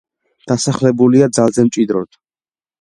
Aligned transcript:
დასახლებულია 0.51 1.29
ძალზე 1.41 1.69
მჭიდროდ. 1.71 2.21